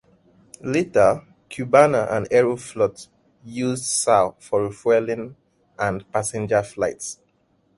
[0.63, 3.07] Later, Cubana and Aeroflot
[3.43, 5.35] used Sal for refueling
[5.77, 7.19] and passenger flights.